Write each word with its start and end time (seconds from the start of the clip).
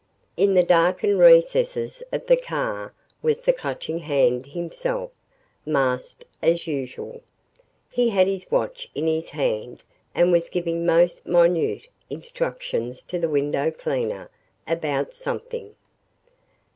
In 0.35 0.55
the 0.55 0.63
darkened 0.63 1.19
recesses 1.19 2.01
of 2.11 2.25
the 2.25 2.35
car 2.35 2.91
was 3.21 3.41
the 3.45 3.53
Clutching 3.53 3.99
Hand 3.99 4.47
himself, 4.47 5.11
masked 5.63 6.25
as 6.41 6.65
usual. 6.65 7.21
He 7.91 8.09
had 8.09 8.25
his 8.25 8.49
watch 8.49 8.89
in 8.95 9.05
his 9.05 9.29
hand 9.29 9.83
and 10.15 10.31
was 10.31 10.49
giving 10.49 10.87
most 10.87 11.27
minute 11.27 11.85
instructions 12.09 13.03
to 13.03 13.19
the 13.19 13.29
window 13.29 13.69
cleaner 13.69 14.31
about 14.67 15.13
something. 15.13 15.75